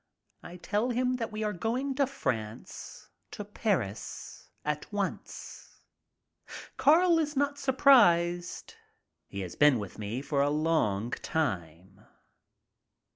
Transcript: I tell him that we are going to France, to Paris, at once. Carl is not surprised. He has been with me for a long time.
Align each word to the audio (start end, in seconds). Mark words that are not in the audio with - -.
I 0.41 0.57
tell 0.57 0.89
him 0.89 1.17
that 1.17 1.31
we 1.31 1.43
are 1.43 1.53
going 1.53 1.93
to 1.93 2.07
France, 2.07 3.09
to 3.29 3.45
Paris, 3.45 4.49
at 4.65 4.91
once. 4.91 5.79
Carl 6.75 7.19
is 7.19 7.37
not 7.37 7.59
surprised. 7.59 8.73
He 9.27 9.41
has 9.41 9.55
been 9.55 9.77
with 9.77 9.99
me 9.99 10.23
for 10.23 10.41
a 10.41 10.49
long 10.49 11.11
time. 11.11 12.01